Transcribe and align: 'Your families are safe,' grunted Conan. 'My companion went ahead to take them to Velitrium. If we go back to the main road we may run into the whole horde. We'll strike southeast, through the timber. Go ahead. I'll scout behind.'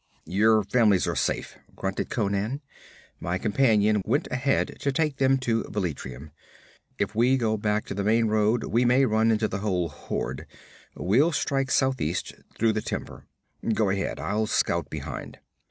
'Your 0.25 0.63
families 0.63 1.05
are 1.05 1.15
safe,' 1.15 1.59
grunted 1.75 2.09
Conan. 2.09 2.61
'My 3.19 3.37
companion 3.37 4.01
went 4.03 4.27
ahead 4.31 4.77
to 4.79 4.91
take 4.91 5.17
them 5.17 5.37
to 5.37 5.61
Velitrium. 5.69 6.31
If 6.97 7.13
we 7.13 7.37
go 7.37 7.55
back 7.55 7.85
to 7.85 7.93
the 7.93 8.03
main 8.03 8.25
road 8.25 8.63
we 8.63 8.83
may 8.83 9.05
run 9.05 9.29
into 9.29 9.47
the 9.47 9.59
whole 9.59 9.89
horde. 9.89 10.47
We'll 10.95 11.31
strike 11.33 11.69
southeast, 11.69 12.33
through 12.57 12.73
the 12.73 12.81
timber. 12.81 13.27
Go 13.75 13.91
ahead. 13.91 14.19
I'll 14.19 14.47
scout 14.47 14.89
behind.' 14.89 15.37